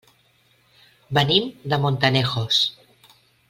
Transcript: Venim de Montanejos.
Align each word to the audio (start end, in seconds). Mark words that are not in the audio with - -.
Venim 1.17 1.51
de 1.61 1.77
Montanejos. 1.85 2.65